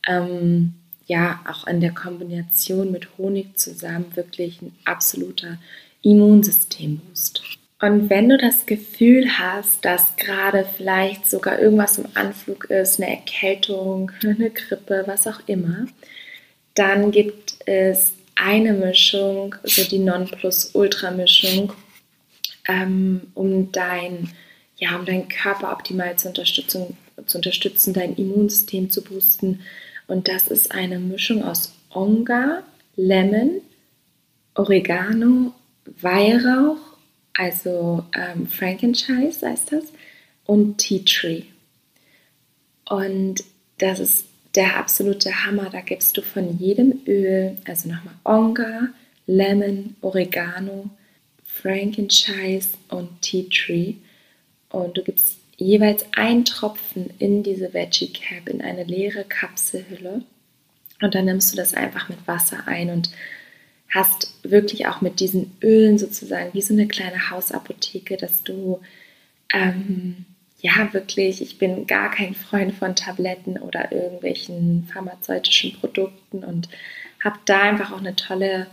ähm, 0.06 0.74
ja, 1.06 1.40
auch 1.44 1.66
in 1.66 1.80
der 1.80 1.92
Kombination 1.92 2.92
mit 2.92 3.18
Honig 3.18 3.58
zusammen 3.58 4.14
wirklich 4.14 4.62
ein 4.62 4.76
absoluter 4.84 5.58
Immunsystemboost. 6.02 7.42
Und 7.80 8.10
wenn 8.10 8.28
du 8.28 8.36
das 8.36 8.66
Gefühl 8.66 9.38
hast, 9.38 9.84
dass 9.84 10.16
gerade 10.16 10.66
vielleicht 10.76 11.30
sogar 11.30 11.60
irgendwas 11.60 11.98
im 11.98 12.06
Anflug 12.14 12.64
ist, 12.70 13.00
eine 13.00 13.10
Erkältung, 13.10 14.10
eine 14.24 14.50
Grippe, 14.50 15.04
was 15.06 15.28
auch 15.28 15.40
immer, 15.46 15.86
dann 16.74 17.12
gibt 17.12 17.54
es 17.66 18.14
eine 18.34 18.72
Mischung, 18.72 19.54
so 19.62 19.84
die 19.84 20.00
Nonplus-Ultra-Mischung, 20.00 21.72
ähm, 22.66 23.22
um 23.34 23.70
dein, 23.70 24.30
ja, 24.76 24.96
um 24.96 25.04
deinen 25.04 25.28
Körper 25.28 25.72
optimal 25.72 26.16
zu 26.16 26.28
unterstützen, 26.28 26.96
zu 27.26 27.38
unterstützen, 27.38 27.94
dein 27.94 28.16
Immunsystem 28.16 28.90
zu 28.90 29.02
boosten. 29.02 29.60
Und 30.08 30.28
das 30.28 30.48
ist 30.48 30.72
eine 30.72 30.98
Mischung 30.98 31.44
aus 31.44 31.74
Onga, 31.90 32.62
Lemon, 32.96 33.60
Oregano, 34.54 35.52
Weihrauch, 36.00 36.87
also 37.38 38.04
ähm, 38.14 38.48
Frankenscheiß 38.48 39.42
heißt 39.42 39.72
das, 39.72 39.84
und 40.44 40.78
Tea 40.78 41.04
Tree. 41.04 41.42
Und 42.84 43.44
das 43.78 44.00
ist 44.00 44.26
der 44.56 44.76
absolute 44.76 45.44
Hammer. 45.46 45.70
Da 45.70 45.80
gibst 45.80 46.16
du 46.16 46.22
von 46.22 46.58
jedem 46.58 47.00
Öl, 47.06 47.56
also 47.64 47.88
nochmal 47.88 48.14
Onga, 48.24 48.88
Lemon, 49.26 49.94
Oregano, 50.00 50.90
Frankenscheiß 51.44 52.70
und 52.88 53.22
Tea 53.22 53.48
Tree. 53.48 53.94
Und 54.70 54.96
du 54.96 55.04
gibst 55.04 55.38
jeweils 55.56 56.06
einen 56.16 56.44
Tropfen 56.44 57.10
in 57.20 57.44
diese 57.44 57.72
Veggie 57.72 58.12
Cap, 58.12 58.48
in 58.48 58.62
eine 58.62 58.82
leere 58.82 59.24
Kapselhülle. 59.24 60.22
Und 61.00 61.14
dann 61.14 61.26
nimmst 61.26 61.52
du 61.52 61.56
das 61.56 61.74
einfach 61.74 62.08
mit 62.08 62.26
Wasser 62.26 62.66
ein 62.66 62.90
und 62.90 63.10
hast 63.88 64.34
wirklich 64.42 64.86
auch 64.86 65.00
mit 65.00 65.20
diesen 65.20 65.56
Ölen 65.62 65.98
sozusagen 65.98 66.52
wie 66.52 66.62
so 66.62 66.74
eine 66.74 66.88
kleine 66.88 67.30
Hausapotheke, 67.30 68.16
dass 68.16 68.42
du 68.42 68.80
ähm, 69.52 70.26
ja, 70.60 70.92
wirklich, 70.92 71.40
ich 71.40 71.58
bin 71.58 71.86
gar 71.86 72.10
kein 72.10 72.34
Freund 72.34 72.74
von 72.74 72.96
Tabletten 72.96 73.58
oder 73.58 73.92
irgendwelchen 73.92 74.88
pharmazeutischen 74.92 75.74
Produkten 75.74 76.42
und 76.42 76.68
habe 77.22 77.38
da 77.44 77.62
einfach 77.62 77.92
auch 77.92 78.00
eine 78.00 78.16
tolle 78.16 78.66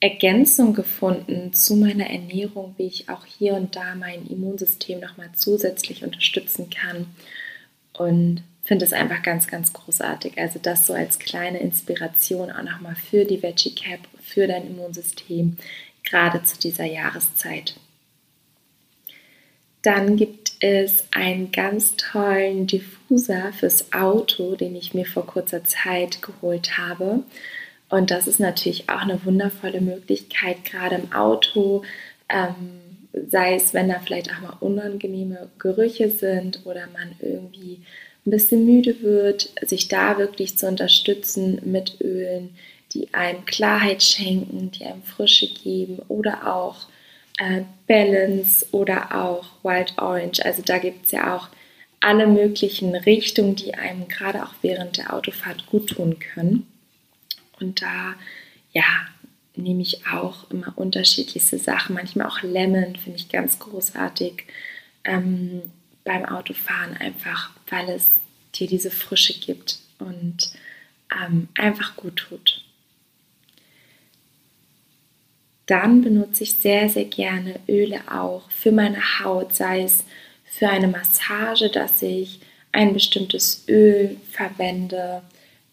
Ergänzung 0.00 0.74
gefunden 0.74 1.52
zu 1.52 1.76
meiner 1.76 2.10
Ernährung, 2.10 2.74
wie 2.76 2.86
ich 2.86 3.08
auch 3.08 3.24
hier 3.24 3.54
und 3.54 3.76
da 3.76 3.94
mein 3.94 4.26
Immunsystem 4.26 5.00
nochmal 5.00 5.30
zusätzlich 5.34 6.04
unterstützen 6.04 6.68
kann. 6.70 7.06
Und 7.92 8.42
finde 8.64 8.84
es 8.84 8.92
einfach 8.92 9.22
ganz, 9.22 9.48
ganz 9.48 9.72
großartig. 9.72 10.38
Also 10.38 10.58
das 10.62 10.86
so 10.86 10.94
als 10.94 11.18
kleine 11.18 11.60
Inspiration 11.60 12.50
auch 12.50 12.62
nochmal 12.62 12.94
für 12.94 13.24
die 13.24 13.42
Veggie 13.42 13.74
Cap, 13.74 14.00
für 14.22 14.46
dein 14.46 14.66
Immunsystem, 14.66 15.56
gerade 16.04 16.44
zu 16.44 16.58
dieser 16.58 16.84
Jahreszeit. 16.84 17.74
Dann 19.82 20.16
gibt 20.16 20.52
es 20.60 21.04
einen 21.10 21.50
ganz 21.50 21.96
tollen 21.96 22.68
Diffuser 22.68 23.52
fürs 23.52 23.92
Auto, 23.92 24.54
den 24.54 24.76
ich 24.76 24.94
mir 24.94 25.06
vor 25.06 25.26
kurzer 25.26 25.64
Zeit 25.64 26.22
geholt 26.22 26.78
habe. 26.78 27.24
Und 27.88 28.12
das 28.12 28.28
ist 28.28 28.38
natürlich 28.38 28.88
auch 28.88 29.02
eine 29.02 29.24
wundervolle 29.24 29.80
Möglichkeit, 29.80 30.64
gerade 30.64 30.94
im 30.96 31.12
Auto, 31.12 31.82
ähm, 32.28 32.78
sei 33.28 33.56
es, 33.56 33.74
wenn 33.74 33.88
da 33.88 33.98
vielleicht 33.98 34.32
auch 34.32 34.40
mal 34.40 34.56
unangenehme 34.60 35.50
Gerüche 35.58 36.10
sind 36.10 36.64
oder 36.64 36.86
man 36.92 37.16
irgendwie 37.20 37.82
ein 38.24 38.30
bisschen 38.30 38.64
müde 38.64 39.02
wird, 39.02 39.50
sich 39.62 39.88
da 39.88 40.18
wirklich 40.18 40.56
zu 40.56 40.68
unterstützen 40.68 41.60
mit 41.64 42.00
Ölen, 42.00 42.54
die 42.92 43.12
einem 43.14 43.44
Klarheit 43.44 44.02
schenken, 44.02 44.70
die 44.70 44.84
einem 44.84 45.02
Frische 45.02 45.48
geben 45.52 45.98
oder 46.08 46.54
auch 46.54 46.86
äh, 47.38 47.62
Balance 47.86 48.66
oder 48.72 49.14
auch 49.24 49.46
Wild 49.62 49.94
Orange. 49.98 50.44
Also 50.44 50.62
da 50.62 50.78
gibt 50.78 51.06
es 51.06 51.12
ja 51.12 51.36
auch 51.36 51.48
alle 52.00 52.26
möglichen 52.26 52.94
Richtungen, 52.94 53.56
die 53.56 53.74
einem 53.74 54.08
gerade 54.08 54.42
auch 54.42 54.54
während 54.60 54.98
der 54.98 55.14
Autofahrt 55.14 55.66
gut 55.66 55.90
tun 55.90 56.18
können. 56.18 56.66
Und 57.60 57.80
da, 57.80 58.14
ja, 58.72 59.06
nehme 59.54 59.82
ich 59.82 60.06
auch 60.06 60.50
immer 60.50 60.72
unterschiedlichste 60.76 61.58
Sachen. 61.58 61.94
Manchmal 61.94 62.26
auch 62.26 62.42
Lemon 62.42 62.96
finde 62.96 63.18
ich 63.18 63.28
ganz 63.28 63.58
großartig 63.58 64.44
ähm, 65.04 65.62
beim 66.04 66.24
Autofahren, 66.24 66.96
einfach 66.96 67.50
weil 67.68 67.88
es 67.90 68.14
dir 68.54 68.66
diese 68.66 68.90
Frische 68.90 69.38
gibt 69.38 69.78
und 69.98 70.52
ähm, 71.10 71.48
einfach 71.56 71.96
gut 71.96 72.16
tut. 72.16 72.64
Dann 75.66 76.02
benutze 76.02 76.42
ich 76.42 76.54
sehr, 76.54 76.88
sehr 76.88 77.04
gerne 77.04 77.60
Öle 77.68 78.00
auch 78.10 78.50
für 78.50 78.72
meine 78.72 79.20
Haut, 79.20 79.54
sei 79.54 79.82
es 79.82 80.04
für 80.44 80.68
eine 80.68 80.88
Massage, 80.88 81.70
dass 81.70 82.02
ich 82.02 82.40
ein 82.72 82.92
bestimmtes 82.92 83.64
Öl 83.68 84.16
verwende, 84.30 85.22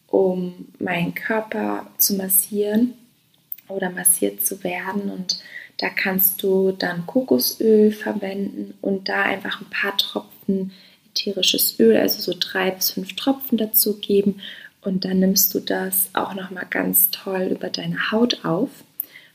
um 0.07 0.67
meinen 0.79 1.15
Körper 1.15 1.87
zu 1.97 2.15
massieren 2.15 2.93
oder 3.67 3.89
massiert 3.89 4.45
zu 4.45 4.63
werden. 4.63 5.09
Und 5.09 5.41
da 5.79 5.89
kannst 5.89 6.43
du 6.43 6.71
dann 6.71 7.05
Kokosöl 7.05 7.91
verwenden 7.91 8.73
und 8.81 9.09
da 9.09 9.23
einfach 9.23 9.61
ein 9.61 9.69
paar 9.69 9.97
Tropfen 9.97 10.71
ätherisches 11.11 11.79
Öl, 11.79 11.97
also 11.97 12.21
so 12.21 12.37
drei 12.39 12.71
bis 12.71 12.91
fünf 12.91 13.15
Tropfen 13.15 13.57
dazu 13.57 13.97
geben. 13.99 14.41
Und 14.81 15.05
dann 15.05 15.19
nimmst 15.19 15.53
du 15.53 15.59
das 15.59 16.09
auch 16.13 16.33
nochmal 16.33 16.67
ganz 16.69 17.11
toll 17.11 17.49
über 17.51 17.69
deine 17.69 18.11
Haut 18.11 18.45
auf 18.45 18.69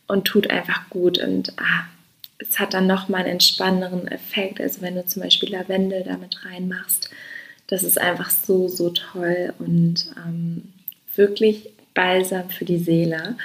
und 0.07 0.25
tut 0.27 0.51
einfach 0.51 0.89
gut 0.91 1.19
und 1.19 1.53
ah, 1.59 1.85
es 2.39 2.59
hat 2.59 2.75
dann 2.75 2.87
nochmal 2.87 3.23
einen 3.23 3.33
entspannenderen 3.33 4.09
Effekt. 4.09 4.61
Also 4.61 4.81
wenn 4.83 4.95
du 4.95 5.07
zum 5.07 5.23
Beispiel 5.23 5.51
Lavendel 5.51 6.03
damit 6.05 6.45
reinmachst, 6.45 7.11
das 7.67 7.83
ist 7.83 7.99
einfach 7.99 8.31
so, 8.31 8.69
so 8.69 8.91
toll 8.91 9.55
und 9.59 10.13
ähm, 10.17 10.73
wirklich 11.15 11.71
balsam 11.95 12.51
für 12.51 12.65
die 12.65 12.79
Seele. 12.79 13.37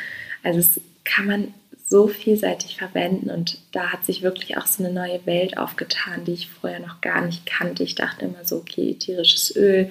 Also 0.44 0.60
es 0.60 0.82
kann 1.04 1.28
man 1.28 1.54
so 1.90 2.08
vielseitig 2.08 2.78
verwenden 2.78 3.32
und 3.32 3.58
da 3.72 3.92
hat 3.92 4.06
sich 4.06 4.22
wirklich 4.22 4.58
auch 4.58 4.68
so 4.68 4.84
eine 4.84 4.94
neue 4.94 5.26
Welt 5.26 5.58
aufgetan, 5.58 6.24
die 6.24 6.34
ich 6.34 6.48
vorher 6.48 6.80
noch 6.80 7.02
gar 7.02 7.26
nicht 7.26 7.48
kannte. 7.48 7.84
Ich 7.84 7.96
dachte 7.96 8.26
immer 8.26 8.46
so, 8.46 8.58
okay, 8.58 8.94
tierisches 8.94 9.56
Öl 9.56 9.90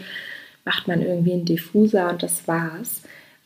macht 0.64 0.86
man 0.86 1.02
irgendwie 1.02 1.32
einen 1.32 1.44
Diffuser 1.44 2.08
und 2.08 2.22
das 2.22 2.46
war's. 2.46 3.02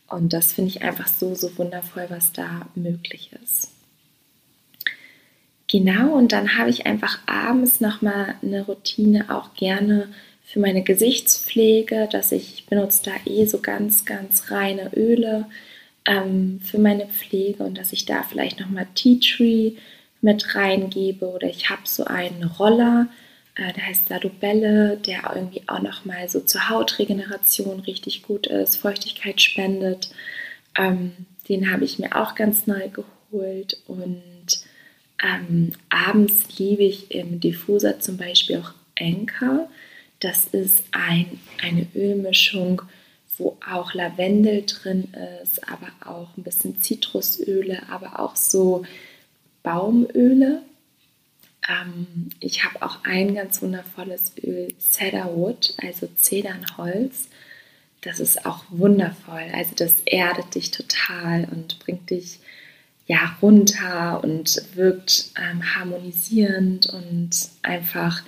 Und 0.07 0.35
das 0.35 0.53
finde 0.53 0.69
ich 0.69 0.83
einfach 0.83 1.09
so, 1.09 1.35
so 1.35 1.57
wundervoll, 1.57 2.05
was 2.11 2.35
da 2.35 2.69
möglich 2.75 3.31
ist. 3.43 3.71
Genau, 5.67 6.13
und 6.15 6.33
dann 6.33 6.59
habe 6.59 6.69
ich 6.69 6.85
einfach 6.85 7.21
abends 7.25 7.81
nochmal 7.81 8.35
eine 8.43 8.67
Routine 8.67 9.35
auch 9.35 9.55
gerne 9.55 10.09
für 10.45 10.61
meine 10.61 10.83
Gesichtspflege, 10.83 12.07
dass 12.13 12.33
ich, 12.33 12.53
ich 12.53 12.67
benutze 12.67 13.05
da 13.05 13.13
eh 13.25 13.47
so 13.47 13.61
ganz, 13.61 14.05
ganz 14.05 14.51
reine 14.51 14.91
Öle 14.95 15.47
ähm, 16.07 16.61
für 16.63 16.79
meine 16.79 17.07
Pflege 17.07 17.63
und 17.63 17.79
dass 17.79 17.93
ich 17.93 18.05
da 18.05 18.23
vielleicht 18.23 18.61
nochmal 18.61 18.87
Tea 18.95 19.21
Tree 19.21 19.73
mit 20.21 20.55
reingebe 20.55 21.27
oder 21.27 21.49
ich 21.49 21.69
habe 21.71 21.83
so 21.85 22.05
einen 22.05 22.45
Roller, 22.45 23.09
äh, 23.57 23.73
der 23.73 23.87
heißt 23.87 24.09
Sadobelle, 24.09 24.97
der 24.97 25.33
irgendwie 25.35 25.63
auch 25.67 25.83
nochmal 25.83 26.29
so 26.29 26.41
zur 26.41 26.69
Hautregeneration 26.69 27.81
richtig 27.81 28.23
gut 28.23 28.47
ist, 28.47 28.77
Feuchtigkeit 28.77 29.41
spendet. 29.41 30.11
Ähm, 30.77 31.13
den 31.49 31.71
habe 31.71 31.85
ich 31.85 31.99
mir 31.99 32.17
auch 32.17 32.35
ganz 32.35 32.67
neu 32.67 32.89
geholt 32.89 33.79
und 33.87 34.33
ähm, 35.23 35.73
abends 35.89 36.59
liebe 36.59 36.85
ich 36.85 37.11
im 37.11 37.41
Diffuser 37.41 38.01
zum 38.01 38.17
Beispiel 38.17 38.59
auch 38.59 38.73
Anker. 38.99 39.69
Das 40.21 40.47
ist 40.47 40.85
ein, 40.93 41.41
eine 41.63 41.87
Ölmischung, 41.95 42.83
wo 43.39 43.59
auch 43.69 43.95
Lavendel 43.95 44.65
drin 44.67 45.15
ist, 45.43 45.69
aber 45.69 45.89
auch 46.05 46.37
ein 46.37 46.43
bisschen 46.43 46.81
Zitrusöle, 46.81 47.83
aber 47.91 48.21
auch 48.21 48.37
so 48.37 48.85
Baumöle 49.63 50.63
Ähm, 51.69 52.31
ich 52.41 52.65
habe 52.65 52.83
auch 52.83 53.05
ein 53.05 53.35
ganz 53.35 53.63
wundervolles 53.63 54.33
Öl 54.43 54.75
Cedarwood, 54.79 55.75
also 55.81 56.09
Zedernholz. 56.17 57.29
Das 58.01 58.19
ist 58.19 58.47
auch 58.47 58.65
wundervoll. 58.71 59.45
Also 59.55 59.75
das 59.77 60.01
erdet 60.07 60.55
dich 60.57 60.71
total 60.73 61.45
und 61.51 61.79
bringt 61.79 62.11
dich 62.11 62.41
ja 63.07 63.37
runter 63.41 64.23
und 64.25 64.63
wirkt 64.75 65.31
ähm, 65.37 65.75
harmonisierend 65.77 66.87
und 66.87 67.31
einfach 67.63 68.23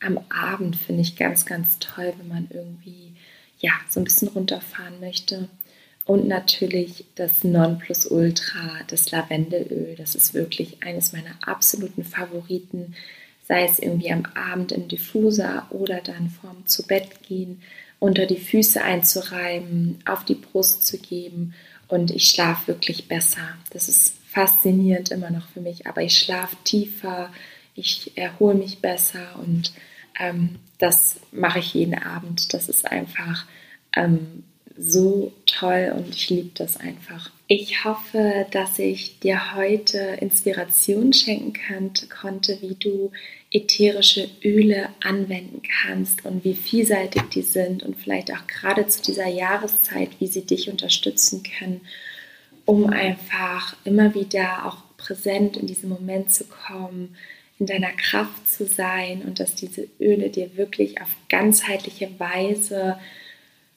am 0.00 0.20
Abend 0.28 0.76
finde 0.76 1.02
ich 1.02 1.16
ganz, 1.16 1.46
ganz 1.46 1.78
toll, 1.80 2.14
wenn 2.18 2.28
man 2.28 2.48
irgendwie 2.52 3.15
ja 3.58 3.72
so 3.88 4.00
ein 4.00 4.04
bisschen 4.04 4.28
runterfahren 4.28 5.00
möchte. 5.00 5.48
Und 6.04 6.28
natürlich 6.28 7.04
das 7.16 7.42
Nonplusultra, 7.42 8.80
das 8.86 9.10
Lavendelöl. 9.10 9.96
Das 9.96 10.14
ist 10.14 10.34
wirklich 10.34 10.82
eines 10.84 11.12
meiner 11.12 11.36
absoluten 11.42 12.04
Favoriten. 12.04 12.94
Sei 13.46 13.64
es 13.64 13.80
irgendwie 13.80 14.12
am 14.12 14.24
Abend 14.34 14.72
im 14.72 14.86
Diffuser 14.86 15.66
oder 15.70 16.00
dann 16.00 16.30
vorm 16.30 16.66
zu 16.66 16.86
Bett 16.86 17.22
gehen, 17.26 17.60
unter 17.98 18.26
die 18.26 18.38
Füße 18.38 18.82
einzureiben, 18.82 19.98
auf 20.04 20.24
die 20.24 20.34
Brust 20.34 20.86
zu 20.86 20.98
geben. 20.98 21.54
Und 21.88 22.12
ich 22.12 22.28
schlafe 22.28 22.68
wirklich 22.68 23.08
besser. 23.08 23.56
Das 23.70 23.88
ist 23.88 24.14
faszinierend 24.28 25.10
immer 25.10 25.30
noch 25.30 25.48
für 25.48 25.60
mich, 25.60 25.86
aber 25.86 26.02
ich 26.02 26.18
schlafe 26.18 26.56
tiefer, 26.62 27.32
ich 27.74 28.16
erhole 28.16 28.54
mich 28.54 28.80
besser 28.80 29.38
und 29.42 29.72
ähm, 30.18 30.56
das 30.78 31.20
mache 31.32 31.58
ich 31.58 31.74
jeden 31.74 31.94
Abend. 31.94 32.52
Das 32.54 32.68
ist 32.68 32.86
einfach 32.86 33.46
ähm, 33.94 34.44
so 34.78 35.32
toll 35.46 35.92
und 35.96 36.14
ich 36.14 36.28
liebe 36.28 36.50
das 36.54 36.76
einfach. 36.76 37.30
Ich 37.48 37.84
hoffe, 37.84 38.46
dass 38.50 38.78
ich 38.78 39.20
dir 39.20 39.54
heute 39.54 39.98
Inspiration 40.20 41.12
schenken 41.12 41.52
kann, 41.52 41.92
konnte, 42.08 42.58
wie 42.60 42.74
du 42.74 43.12
ätherische 43.52 44.28
Öle 44.44 44.88
anwenden 45.00 45.62
kannst 45.82 46.24
und 46.26 46.44
wie 46.44 46.54
vielseitig 46.54 47.22
die 47.32 47.42
sind 47.42 47.82
und 47.82 47.96
vielleicht 47.96 48.32
auch 48.32 48.46
gerade 48.46 48.86
zu 48.88 49.02
dieser 49.02 49.28
Jahreszeit, 49.28 50.10
wie 50.18 50.26
sie 50.26 50.44
dich 50.44 50.68
unterstützen 50.68 51.42
können, 51.42 51.82
um 52.64 52.90
einfach 52.90 53.76
immer 53.84 54.14
wieder 54.14 54.66
auch 54.66 54.78
präsent 54.96 55.56
in 55.56 55.66
diesen 55.66 55.88
Moment 55.88 56.32
zu 56.32 56.44
kommen, 56.44 57.16
in 57.58 57.66
deiner 57.66 57.92
Kraft 57.92 58.48
zu 58.48 58.66
sein 58.66 59.22
und 59.22 59.40
dass 59.40 59.54
diese 59.54 59.88
Öle 59.98 60.30
dir 60.30 60.56
wirklich 60.56 61.00
auf 61.00 61.08
ganzheitliche 61.28 62.10
Weise 62.18 62.98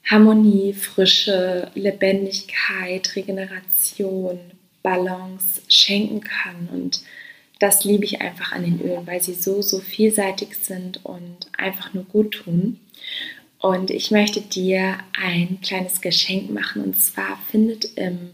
Harmonie, 0.06 0.74
Frische, 0.74 1.70
Lebendigkeit, 1.76 3.16
Regeneration, 3.16 4.40
Balance 4.82 5.62
schenken 5.68 6.22
kann. 6.22 6.70
Und 6.72 7.02
das 7.60 7.84
liebe 7.84 8.06
ich 8.06 8.22
einfach 8.22 8.52
an 8.52 8.64
den 8.64 8.82
Ölen, 8.82 9.06
weil 9.06 9.22
sie 9.22 9.34
so, 9.34 9.62
so 9.62 9.80
vielseitig 9.80 10.56
sind 10.56 11.06
und 11.06 11.48
einfach 11.58 11.94
nur 11.94 12.06
gut 12.06 12.32
tun. 12.32 12.80
Und 13.60 13.92
ich 13.92 14.10
möchte 14.10 14.42
dir 14.42 14.98
ein 15.14 15.60
kleines 15.62 16.02
Geschenk 16.02 16.50
machen. 16.50 16.84
Und 16.84 16.98
zwar 16.98 17.38
findet 17.52 17.98
im 17.98 18.32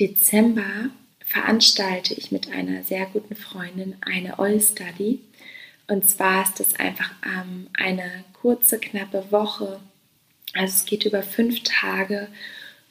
Dezember 0.00 0.90
veranstalte 1.32 2.14
ich 2.14 2.30
mit 2.30 2.50
einer 2.50 2.82
sehr 2.84 3.06
guten 3.06 3.34
Freundin 3.34 3.96
eine 4.00 4.38
Oil 4.38 4.60
Study. 4.60 5.20
Und 5.88 6.08
zwar 6.08 6.44
ist 6.44 6.60
es 6.60 6.76
einfach 6.76 7.10
ähm, 7.24 7.68
eine 7.74 8.24
kurze, 8.32 8.78
knappe 8.78 9.30
Woche 9.30 9.80
also 10.54 10.74
es 10.74 10.84
geht 10.84 11.04
über 11.04 11.22
fünf 11.22 11.62
Tage, 11.62 12.28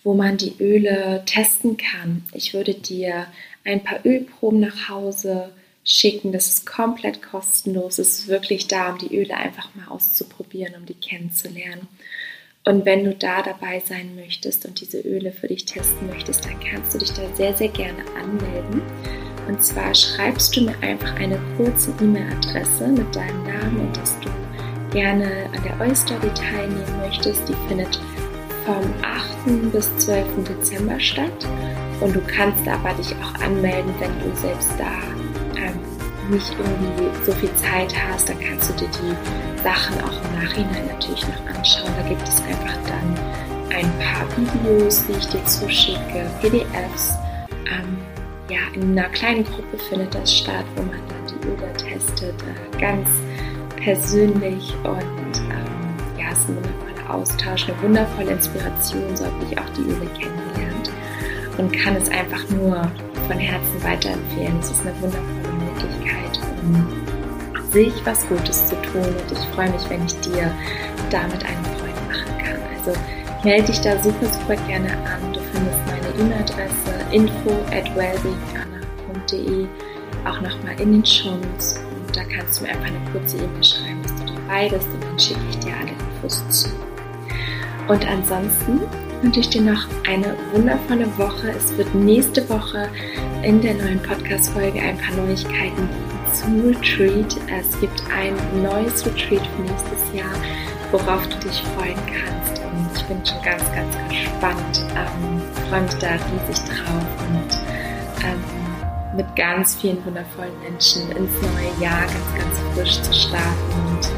wo 0.04 0.14
man 0.14 0.38
die 0.38 0.56
Öle 0.60 1.24
testen 1.26 1.78
kann. 1.78 2.24
Ich 2.34 2.54
würde 2.54 2.74
dir 2.74 3.28
ein 3.64 3.84
paar 3.84 4.04
Ölproben 4.06 4.60
nach 4.60 4.90
Hause 4.90 5.52
schicken. 5.84 6.32
Das 6.32 6.48
ist 6.48 6.66
komplett 6.66 7.22
kostenlos. 7.22 8.00
Es 8.00 8.20
ist 8.20 8.28
wirklich 8.28 8.68
da, 8.68 8.92
um 8.92 8.98
die 8.98 9.16
Öle 9.16 9.36
einfach 9.36 9.74
mal 9.76 9.88
auszuprobieren, 9.88 10.76
um 10.76 10.86
die 10.86 10.96
kennenzulernen. 10.96 11.88
Und 12.64 12.86
wenn 12.86 13.04
du 13.04 13.16
da 13.16 13.42
dabei 13.42 13.82
sein 13.84 14.16
möchtest 14.16 14.66
und 14.66 14.80
diese 14.80 15.00
Öle 15.00 15.32
für 15.32 15.48
dich 15.48 15.66
testen 15.66 16.08
möchtest, 16.08 16.46
dann 16.46 16.60
kannst 16.60 16.94
du 16.94 17.00
dich 17.00 17.12
da 17.12 17.24
sehr, 17.36 17.56
sehr 17.58 17.70
gerne 17.70 18.04
anmelden. 18.22 18.84
Und 19.48 19.64
zwar 19.64 19.96
schreibst 19.96 20.56
du 20.56 20.62
mir 20.62 20.76
einfach 20.82 21.16
eine 21.16 21.40
kurze 21.58 21.92
E-Mail-Adresse 22.00 22.88
mit 22.88 23.16
deinem 23.16 23.44
Namen 23.44 23.88
und 23.88 23.98
dass 23.98 24.20
du 24.20 24.30
gerne 24.92 25.50
an 25.56 25.64
der 25.64 25.80
Oyster 25.82 26.20
teilnehmen 26.36 26.98
möchtest, 27.00 27.50
die 27.50 27.56
findet 27.68 28.00
vom 28.66 28.94
8. 29.02 29.72
bis 29.72 29.98
12. 29.98 30.28
Dezember 30.48 31.00
statt. 31.00 31.48
Und 32.00 32.16
du 32.16 32.22
kannst 32.22 32.68
aber 32.68 32.94
dich 32.94 33.16
auch 33.16 33.42
anmelden, 33.42 33.94
wenn 34.00 34.12
du 34.20 34.36
selbst 34.38 34.72
da 34.78 34.92
ähm, 35.58 35.80
nicht 36.30 36.52
irgendwie 36.60 37.26
so 37.26 37.32
viel 37.32 37.54
Zeit 37.56 37.94
hast. 38.08 38.30
Dann 38.30 38.40
kannst 38.40 38.70
du 38.70 38.74
dir 38.74 38.90
die 38.90 39.51
Sachen 39.64 40.02
auch 40.02 40.22
im 40.24 40.44
Nachhinein 40.44 40.88
natürlich 40.88 41.26
noch 41.28 41.56
anschauen. 41.56 41.92
Da 41.98 42.08
gibt 42.08 42.28
es 42.28 42.42
einfach 42.44 42.78
dann 42.88 43.18
ein 43.76 43.92
paar 44.00 44.26
Videos, 44.38 45.06
die 45.06 45.14
ich 45.14 45.28
dir 45.28 45.46
zuschicke, 45.46 46.30
PDFs. 46.42 47.14
Ähm, 47.66 47.98
ja, 48.50 48.60
in 48.74 48.98
einer 48.98 49.10
kleinen 49.10 49.44
Gruppe 49.44 49.78
findet 49.90 50.14
das 50.14 50.36
statt, 50.36 50.66
wo 50.76 50.84
man 50.84 51.00
dann 51.08 51.28
die 51.28 51.48
Öle 51.48 51.74
testet. 51.74 52.36
Äh, 52.42 52.80
ganz 52.80 53.08
persönlich 53.78 54.74
und 54.84 55.38
ähm, 55.38 56.20
ja, 56.20 56.32
es 56.32 56.40
ist 56.40 56.50
ein 56.50 56.56
wundervoller 56.58 57.16
Austausch, 57.16 57.68
eine 57.68 57.82
wundervolle 57.82 58.32
Inspiration, 58.32 59.16
so 59.16 59.26
habe 59.26 59.46
ich 59.50 59.58
auch 59.58 59.70
die 59.76 59.82
Öle 59.82 60.08
kennengelernt 60.20 60.92
und 61.58 61.72
kann 61.72 61.96
es 61.96 62.10
einfach 62.10 62.48
nur 62.50 62.92
von 63.28 63.38
Herzen 63.38 63.84
weiterempfehlen. 63.84 64.60
Es 64.60 64.72
ist 64.72 64.82
eine 64.82 64.94
wundervolle 65.02 65.54
Möglichkeit, 65.60 66.40
um 66.62 67.01
sich 67.72 67.94
was 68.06 68.28
Gutes 68.28 68.68
zu 68.68 68.76
tun 68.82 69.04
und 69.04 69.32
ich 69.32 69.56
freue 69.56 69.70
mich, 69.72 69.90
wenn 69.90 70.06
ich 70.06 70.20
dir 70.22 70.52
damit 71.10 71.44
eine 71.46 71.64
Freude 71.78 72.02
machen 72.08 72.38
kann. 72.44 72.60
Also 72.78 72.98
melde 73.44 73.68
dich 73.68 73.82
da 73.82 74.02
super, 74.02 74.26
super 74.26 74.56
gerne 74.68 74.92
an. 74.92 75.34
Du 75.34 75.40
findest 75.40 75.80
meine 75.88 76.08
E-Mail-Adresse 76.20 76.94
info 77.12 77.52
at 77.72 77.96
wellbeinganna.de 77.96 79.68
auch 80.26 80.42
nochmal 80.42 80.80
in 80.80 80.92
den 80.92 81.06
Shows 81.06 81.80
da 82.14 82.24
kannst 82.24 82.60
du 82.60 82.64
mir 82.66 82.72
einfach 82.72 82.88
eine 82.88 83.00
kurze 83.12 83.38
E-Mail 83.38 83.64
schreiben, 83.64 84.02
dass 84.04 84.16
du 84.16 84.34
dabei 84.34 84.70
bist 84.70 84.88
und 84.94 85.04
dann 85.04 85.20
schicke 85.20 85.40
ich 85.50 85.60
dir 85.60 85.74
alle 85.74 85.92
Infos 85.92 86.44
zu. 86.50 86.70
Und 87.88 88.08
ansonsten 88.08 88.82
wünsche 89.22 89.40
ich 89.40 89.50
dir 89.50 89.62
noch 89.62 89.88
eine 90.08 90.36
wundervolle 90.54 91.08
Woche. 91.18 91.52
Es 91.52 91.76
wird 91.78 91.94
nächste 91.96 92.48
Woche 92.50 92.90
in 93.44 93.62
der 93.62 93.76
neuen 93.76 94.00
Podcast-Folge 94.00 94.80
ein 94.80 94.98
paar 94.98 95.16
Neuigkeiten 95.16 95.90
zum 96.34 96.66
Retreat. 96.66 97.36
Es 97.50 97.80
gibt 97.80 98.02
ein 98.16 98.36
neues 98.62 99.06
Retreat 99.06 99.46
für 99.56 99.62
nächstes 99.62 100.14
Jahr, 100.14 100.34
worauf 100.92 101.28
du 101.28 101.38
dich 101.40 101.62
freuen 101.76 102.00
kannst. 102.08 102.62
Und 102.64 102.90
ich 102.96 103.04
bin 103.06 103.26
schon 103.26 103.42
ganz, 103.42 103.64
ganz 103.74 103.96
gespannt. 104.10 104.86
Ähm, 104.96 105.42
freue 105.70 105.82
mich 105.82 105.94
da 105.96 106.10
riesig 106.10 106.64
drauf 106.66 107.06
und 107.30 107.54
ähm, 108.24 109.16
mit 109.16 109.36
ganz 109.36 109.76
vielen 109.76 110.04
wundervollen 110.06 110.58
Menschen 110.62 111.10
ins 111.12 111.32
neue 111.42 111.84
Jahr 111.84 112.02
ganz, 112.02 112.28
ganz 112.38 112.60
frisch 112.74 113.02
zu 113.02 113.14
starten 113.14 113.90
und 113.90 114.10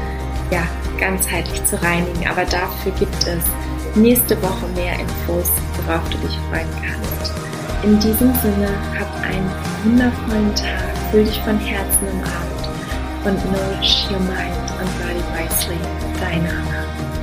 ja, 0.50 0.66
ganzheitlich 0.98 1.64
zu 1.64 1.80
reinigen. 1.82 2.26
Aber 2.28 2.44
dafür 2.44 2.92
gibt 2.98 3.26
es 3.26 3.44
nächste 3.96 4.40
Woche 4.42 4.66
mehr 4.74 4.98
Infos, 4.98 5.50
worauf 5.76 6.08
du 6.10 6.18
dich 6.18 6.36
freuen 6.50 6.68
kannst. 6.82 7.32
In 7.82 7.98
diesem 7.98 8.32
Sinne, 8.36 8.68
hab 8.98 9.22
einen 9.22 9.50
wundervollen 9.84 10.54
Tag, 10.54 10.93
fühl 11.14 11.24
dich 11.24 11.40
von 11.42 11.56
Herzen 11.60 12.08
Abend 12.24 12.66
und 13.24 13.52
nourish 13.52 14.04
your 14.10 14.18
mind 14.18 14.70
and 14.80 14.90
body 14.98 15.22
wisely. 15.32 15.78
Deine 16.18 16.48
Anna. 16.48 17.13